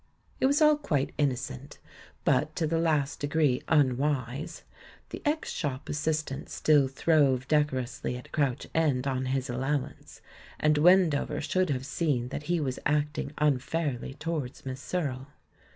[0.39, 1.77] It was all quite innocent,
[2.25, 4.63] but to the last degree unwise.
[5.09, 10.21] The ex shop assistant still throve decor ously at Crouch End on his allowance,
[10.59, 15.27] and Wen dover should have seen that he was acting unfair ly towards Miss Searle.